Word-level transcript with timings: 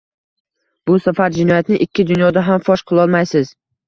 bu 0.89 0.95
safar 1.07 1.35
jinoyatni 1.35 1.77
ikki 1.85 2.05
dunyoda 2.13 2.43
ham 2.47 2.65
fosh 2.71 2.85
qilolmaysiz. 2.93 3.53